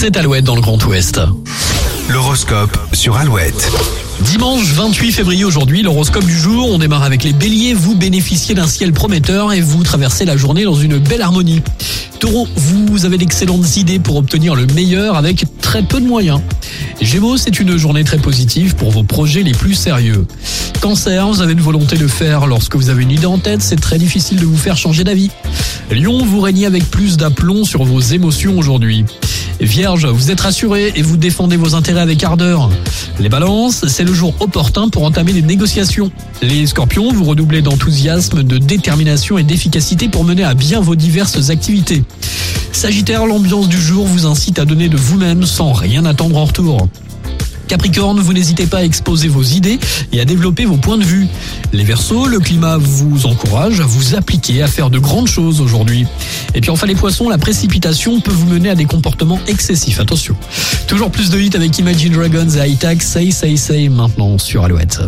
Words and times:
c'est 0.00 0.16
Alouette 0.16 0.46
dans 0.46 0.54
le 0.54 0.62
Grand 0.62 0.82
Ouest. 0.86 1.20
L'horoscope 2.08 2.74
sur 2.94 3.18
Alouette. 3.18 3.70
Dimanche 4.22 4.72
28 4.72 5.12
février 5.12 5.44
aujourd'hui, 5.44 5.82
l'horoscope 5.82 6.24
du 6.24 6.38
jour. 6.38 6.70
On 6.70 6.78
démarre 6.78 7.02
avec 7.02 7.22
les 7.22 7.34
béliers. 7.34 7.74
Vous 7.74 7.94
bénéficiez 7.94 8.54
d'un 8.54 8.66
ciel 8.66 8.94
prometteur 8.94 9.52
et 9.52 9.60
vous 9.60 9.82
traversez 9.82 10.24
la 10.24 10.38
journée 10.38 10.64
dans 10.64 10.74
une 10.74 10.96
belle 10.96 11.20
harmonie. 11.20 11.60
Taureau, 12.18 12.48
vous 12.56 13.04
avez 13.04 13.18
d'excellentes 13.18 13.76
idées 13.76 13.98
pour 13.98 14.16
obtenir 14.16 14.54
le 14.54 14.64
meilleur 14.68 15.16
avec 15.16 15.44
très 15.60 15.82
peu 15.82 16.00
de 16.00 16.06
moyens. 16.06 16.40
Gémeaux, 17.02 17.36
c'est 17.36 17.60
une 17.60 17.76
journée 17.76 18.02
très 18.02 18.18
positive 18.18 18.76
pour 18.76 18.90
vos 18.90 19.02
projets 19.02 19.42
les 19.42 19.52
plus 19.52 19.74
sérieux. 19.74 20.26
Cancer, 20.80 21.28
vous 21.28 21.42
avez 21.42 21.52
une 21.52 21.60
volonté 21.60 21.98
de 21.98 22.06
faire 22.06 22.46
lorsque 22.46 22.74
vous 22.74 22.88
avez 22.88 23.02
une 23.02 23.10
idée 23.10 23.26
en 23.26 23.36
tête, 23.36 23.60
c'est 23.60 23.78
très 23.78 23.98
difficile 23.98 24.40
de 24.40 24.46
vous 24.46 24.56
faire 24.56 24.78
changer 24.78 25.04
d'avis. 25.04 25.30
Lion, 25.90 26.24
vous 26.24 26.40
régnez 26.40 26.64
avec 26.64 26.90
plus 26.90 27.18
d'aplomb 27.18 27.64
sur 27.64 27.84
vos 27.84 28.00
émotions 28.00 28.56
aujourd'hui. 28.56 29.04
Vierge, 29.60 30.06
vous 30.06 30.30
êtes 30.30 30.40
rassuré 30.40 30.92
et 30.96 31.02
vous 31.02 31.18
défendez 31.18 31.56
vos 31.56 31.74
intérêts 31.74 32.00
avec 32.00 32.24
ardeur. 32.24 32.70
Les 33.18 33.28
balances, 33.28 33.86
c'est 33.88 34.04
le 34.04 34.12
jour 34.14 34.34
opportun 34.40 34.88
pour 34.88 35.04
entamer 35.04 35.34
des 35.34 35.42
négociations. 35.42 36.10
Les 36.40 36.66
scorpions, 36.66 37.12
vous 37.12 37.24
redoublez 37.24 37.60
d'enthousiasme, 37.60 38.42
de 38.42 38.56
détermination 38.56 39.36
et 39.36 39.42
d'efficacité 39.42 40.08
pour 40.08 40.24
mener 40.24 40.44
à 40.44 40.54
bien 40.54 40.80
vos 40.80 40.96
diverses 40.96 41.50
activités. 41.50 42.02
Sagittaire, 42.72 43.26
l'ambiance 43.26 43.68
du 43.68 43.80
jour 43.80 44.06
vous 44.06 44.24
incite 44.24 44.58
à 44.58 44.64
donner 44.64 44.88
de 44.88 44.96
vous-même 44.96 45.44
sans 45.44 45.72
rien 45.72 46.06
attendre 46.06 46.38
en 46.38 46.46
retour. 46.46 46.88
Capricorne, 47.70 48.18
vous 48.18 48.32
n'hésitez 48.32 48.66
pas 48.66 48.78
à 48.78 48.82
exposer 48.82 49.28
vos 49.28 49.44
idées 49.44 49.78
et 50.12 50.20
à 50.20 50.24
développer 50.24 50.64
vos 50.64 50.76
points 50.76 50.98
de 50.98 51.04
vue. 51.04 51.28
Les 51.72 51.84
Verseaux, 51.84 52.26
le 52.26 52.40
climat 52.40 52.78
vous 52.78 53.26
encourage 53.26 53.78
à 53.78 53.84
vous 53.84 54.16
appliquer 54.16 54.60
à 54.60 54.66
faire 54.66 54.90
de 54.90 54.98
grandes 54.98 55.28
choses 55.28 55.60
aujourd'hui. 55.60 56.04
Et 56.56 56.60
puis 56.60 56.70
enfin 56.70 56.88
les 56.88 56.96
Poissons, 56.96 57.28
la 57.28 57.38
précipitation 57.38 58.20
peut 58.20 58.32
vous 58.32 58.46
mener 58.46 58.70
à 58.70 58.74
des 58.74 58.86
comportements 58.86 59.38
excessifs. 59.46 60.00
Attention. 60.00 60.34
Toujours 60.88 61.12
plus 61.12 61.30
de 61.30 61.38
hits 61.38 61.54
avec 61.54 61.78
Imagine 61.78 62.12
Dragons 62.12 62.48
et 62.56 62.72
High 62.72 63.00
Say 63.00 63.30
Say 63.30 63.56
Say 63.56 63.88
maintenant 63.88 64.36
sur 64.36 64.64
Alouette. 64.64 64.98